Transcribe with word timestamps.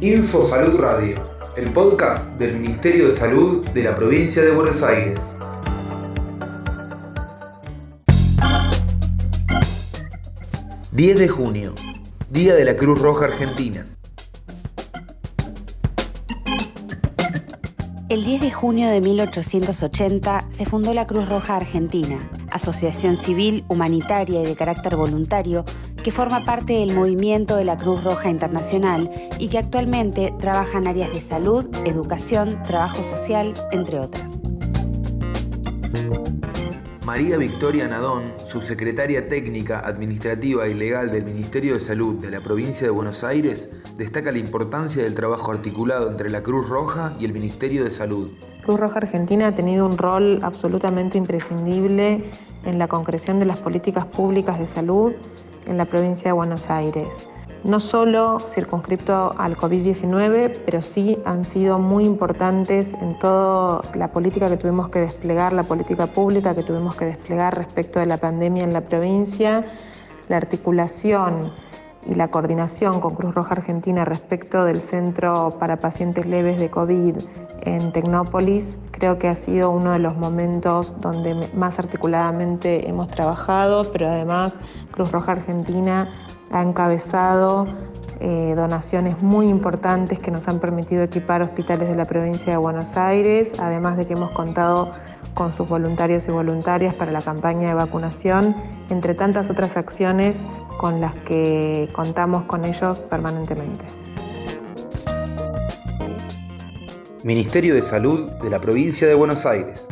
Info 0.00 0.44
Salud 0.44 0.78
Radio, 0.78 1.16
el 1.56 1.72
podcast 1.72 2.38
del 2.38 2.58
Ministerio 2.58 3.06
de 3.06 3.12
Salud 3.12 3.68
de 3.70 3.82
la 3.82 3.94
provincia 3.94 4.42
de 4.42 4.52
Buenos 4.52 4.82
Aires. 4.82 5.34
...10 10.92 11.14
de 11.14 11.28
junio... 11.28 11.74
...Día 12.30 12.54
de 12.54 12.64
la 12.64 12.76
Cruz 12.76 13.00
Roja 13.00 13.26
Argentina... 13.26 13.86
El 18.08 18.24
10 18.24 18.40
de 18.40 18.50
junio 18.50 18.88
de 18.88 19.02
1880 19.02 20.46
se 20.48 20.64
fundó 20.64 20.94
la 20.94 21.06
Cruz 21.06 21.28
Roja 21.28 21.56
Argentina, 21.56 22.18
asociación 22.50 23.18
civil, 23.18 23.66
humanitaria 23.68 24.40
y 24.40 24.46
de 24.46 24.56
carácter 24.56 24.96
voluntario 24.96 25.66
que 26.02 26.12
forma 26.12 26.44
parte 26.44 26.74
del 26.74 26.94
movimiento 26.94 27.56
de 27.56 27.64
la 27.64 27.76
Cruz 27.76 28.02
Roja 28.04 28.30
Internacional 28.30 29.10
y 29.38 29.48
que 29.48 29.58
actualmente 29.58 30.32
trabaja 30.38 30.78
en 30.78 30.86
áreas 30.86 31.12
de 31.12 31.20
salud, 31.20 31.66
educación, 31.84 32.62
trabajo 32.64 33.02
social, 33.02 33.54
entre 33.72 33.98
otras. 34.00 34.40
María 37.04 37.38
Victoria 37.38 37.88
Nadón, 37.88 38.34
subsecretaria 38.36 39.28
técnica, 39.28 39.80
administrativa 39.80 40.68
y 40.68 40.74
legal 40.74 41.10
del 41.10 41.24
Ministerio 41.24 41.72
de 41.72 41.80
Salud 41.80 42.16
de 42.16 42.30
la 42.30 42.42
provincia 42.42 42.86
de 42.86 42.90
Buenos 42.90 43.24
Aires, 43.24 43.70
destaca 43.96 44.30
la 44.30 44.38
importancia 44.38 45.02
del 45.02 45.14
trabajo 45.14 45.50
articulado 45.50 46.10
entre 46.10 46.28
la 46.28 46.42
Cruz 46.42 46.68
Roja 46.68 47.14
y 47.18 47.24
el 47.24 47.32
Ministerio 47.32 47.82
de 47.82 47.90
Salud. 47.90 48.28
Cruz 48.62 48.78
Roja 48.78 48.98
Argentina 48.98 49.46
ha 49.46 49.54
tenido 49.54 49.86
un 49.86 49.96
rol 49.96 50.40
absolutamente 50.42 51.16
imprescindible 51.16 52.30
en 52.64 52.78
la 52.78 52.88
concreción 52.88 53.38
de 53.38 53.46
las 53.46 53.56
políticas 53.56 54.04
públicas 54.04 54.58
de 54.58 54.66
salud 54.66 55.14
en 55.68 55.76
la 55.76 55.84
provincia 55.84 56.28
de 56.28 56.32
Buenos 56.32 56.70
Aires. 56.70 57.28
No 57.64 57.80
solo 57.80 58.38
circunscripto 58.38 59.34
al 59.36 59.56
COVID-19, 59.56 60.60
pero 60.64 60.80
sí 60.80 61.18
han 61.24 61.44
sido 61.44 61.78
muy 61.78 62.04
importantes 62.04 62.94
en 62.94 63.18
toda 63.18 63.82
la 63.94 64.12
política 64.12 64.48
que 64.48 64.56
tuvimos 64.56 64.88
que 64.90 65.00
desplegar, 65.00 65.52
la 65.52 65.64
política 65.64 66.06
pública 66.06 66.54
que 66.54 66.62
tuvimos 66.62 66.94
que 66.94 67.04
desplegar 67.04 67.56
respecto 67.56 67.98
de 67.98 68.06
la 68.06 68.16
pandemia 68.16 68.62
en 68.62 68.72
la 68.72 68.82
provincia, 68.82 69.64
la 70.28 70.36
articulación 70.36 71.52
y 72.08 72.14
la 72.14 72.28
coordinación 72.28 73.00
con 73.00 73.14
Cruz 73.14 73.34
Roja 73.34 73.54
Argentina 73.54 74.04
respecto 74.04 74.64
del 74.64 74.80
Centro 74.80 75.56
para 75.58 75.76
Pacientes 75.76 76.26
Leves 76.26 76.58
de 76.58 76.70
COVID 76.70 77.16
en 77.62 77.92
Tecnópolis, 77.92 78.78
creo 78.90 79.18
que 79.18 79.28
ha 79.28 79.34
sido 79.34 79.70
uno 79.70 79.92
de 79.92 79.98
los 79.98 80.16
momentos 80.16 81.00
donde 81.00 81.36
más 81.54 81.78
articuladamente 81.78 82.88
hemos 82.88 83.08
trabajado, 83.08 83.90
pero 83.92 84.08
además 84.08 84.54
Cruz 84.90 85.12
Roja 85.12 85.32
Argentina 85.32 86.08
ha 86.50 86.62
encabezado 86.62 87.66
eh, 88.20 88.54
donaciones 88.56 89.22
muy 89.22 89.46
importantes 89.46 90.18
que 90.18 90.32
nos 90.32 90.48
han 90.48 90.58
permitido 90.58 91.04
equipar 91.04 91.42
hospitales 91.42 91.88
de 91.88 91.94
la 91.94 92.04
provincia 92.04 92.52
de 92.52 92.58
Buenos 92.58 92.96
Aires, 92.96 93.52
además 93.58 93.96
de 93.96 94.06
que 94.06 94.14
hemos 94.14 94.32
contado 94.32 94.92
con 95.38 95.52
sus 95.52 95.68
voluntarios 95.68 96.26
y 96.26 96.32
voluntarias 96.32 96.94
para 96.94 97.12
la 97.12 97.22
campaña 97.22 97.68
de 97.68 97.74
vacunación, 97.74 98.56
entre 98.90 99.14
tantas 99.14 99.50
otras 99.50 99.76
acciones 99.76 100.38
con 100.80 101.00
las 101.00 101.14
que 101.14 101.88
contamos 101.92 102.46
con 102.46 102.64
ellos 102.64 103.02
permanentemente. 103.02 103.84
Ministerio 107.22 107.76
de 107.76 107.82
Salud 107.82 108.32
de 108.42 108.50
la 108.50 108.58
provincia 108.58 109.06
de 109.06 109.14
Buenos 109.14 109.46
Aires. 109.46 109.88